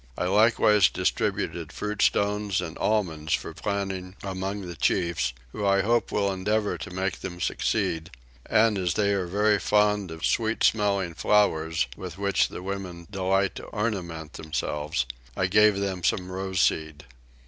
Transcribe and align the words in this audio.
I 0.17 0.25
likewise 0.25 0.89
distributed 0.89 1.71
fruit 1.71 2.01
stones 2.01 2.59
and 2.59 2.75
almonds 2.79 3.35
for 3.35 3.53
planting 3.53 4.15
among 4.23 4.61
the 4.61 4.75
chiefs, 4.75 5.31
who 5.51 5.63
I 5.63 5.81
hope 5.83 6.11
will 6.11 6.33
endeavour 6.33 6.79
to 6.79 6.89
make 6.89 7.19
them 7.19 7.39
succeed 7.39 8.09
and, 8.47 8.79
as 8.79 8.95
they 8.95 9.13
are 9.13 9.27
very 9.27 9.59
fond 9.59 10.09
of 10.09 10.25
sweet 10.25 10.63
smelling 10.63 11.13
flowers 11.13 11.85
with 11.95 12.17
which 12.17 12.47
the 12.47 12.63
women 12.63 13.05
delight 13.11 13.53
to 13.57 13.65
ornament 13.65 14.33
themselves, 14.33 15.05
I 15.37 15.45
gave 15.45 15.77
them 15.79 16.03
some 16.03 16.31
rose 16.31 16.61
seed. 16.61 17.05